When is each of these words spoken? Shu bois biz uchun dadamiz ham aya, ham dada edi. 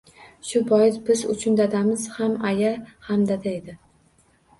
Shu 0.51 0.59
bois 0.69 0.95
biz 1.09 1.19
uchun 1.33 1.59
dadamiz 1.59 2.05
ham 2.15 2.33
aya, 2.53 2.71
ham 3.09 3.27
dada 3.33 3.53
edi. 3.61 3.77